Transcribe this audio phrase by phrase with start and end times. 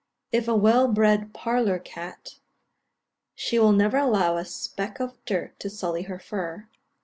[0.31, 2.39] If a well bred parlour cat,
[3.35, 6.67] she will never allow a speck of dirt to sully her fur.